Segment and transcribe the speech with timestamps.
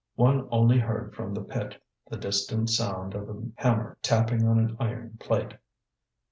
[0.15, 4.75] One only heard from the pit the distant sound of a hammer tapping on an
[4.79, 5.53] iron plate.